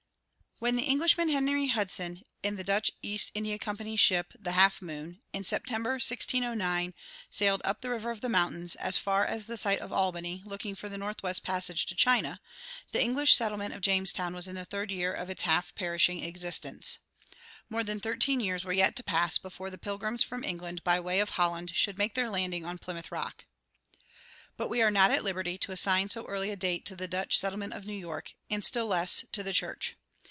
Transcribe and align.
When 0.63 0.75
the 0.75 0.83
Englishman 0.83 1.29
Henry 1.29 1.69
Hudson, 1.69 2.21
in 2.43 2.55
the 2.55 2.63
Dutch 2.63 2.91
East 3.01 3.31
India 3.33 3.57
Company's 3.57 3.99
ship, 3.99 4.31
the 4.39 4.51
"Half 4.51 4.79
moon," 4.79 5.19
in 5.33 5.43
September, 5.43 5.93
1609, 5.93 6.93
sailed 7.31 7.63
up 7.65 7.81
"the 7.81 7.89
River 7.89 8.11
of 8.11 8.21
Mountains" 8.21 8.75
as 8.75 8.95
far 8.95 9.25
as 9.25 9.47
the 9.47 9.57
site 9.57 9.79
of 9.79 9.91
Albany, 9.91 10.43
looking 10.45 10.75
for 10.75 10.87
the 10.87 10.99
northwest 10.99 11.41
passage 11.41 11.87
to 11.87 11.95
China, 11.95 12.39
the 12.91 13.01
English 13.01 13.33
settlement 13.35 13.73
at 13.73 13.81
Jamestown 13.81 14.35
was 14.35 14.47
in 14.47 14.53
the 14.53 14.63
third 14.63 14.91
year 14.91 15.11
of 15.11 15.31
its 15.31 15.41
half 15.41 15.73
perishing 15.73 16.23
existence. 16.23 16.99
More 17.67 17.83
than 17.83 17.99
thirteen 17.99 18.39
years 18.39 18.63
were 18.63 18.71
yet 18.71 18.95
to 18.97 19.03
pass 19.03 19.39
before 19.39 19.71
the 19.71 19.79
Pilgrims 19.79 20.23
from 20.23 20.43
England 20.43 20.83
by 20.83 20.99
way 20.99 21.19
of 21.21 21.31
Holland 21.31 21.71
should 21.75 21.97
make 21.97 22.13
their 22.13 22.29
landing 22.29 22.65
on 22.65 22.77
Plymouth 22.77 23.11
Rock. 23.11 23.45
But 24.57 24.69
we 24.69 24.83
are 24.83 24.91
not 24.91 25.09
at 25.09 25.23
liberty 25.23 25.57
to 25.57 25.71
assign 25.71 26.11
so 26.11 26.23
early 26.27 26.51
a 26.51 26.55
date 26.55 26.85
to 26.85 26.95
the 26.95 27.07
Dutch 27.07 27.39
settlement 27.39 27.73
of 27.73 27.87
New 27.87 27.97
York, 27.97 28.33
and 28.47 28.63
still 28.63 28.85
less 28.85 29.25
to 29.31 29.41
the 29.41 29.53
church. 29.53 29.95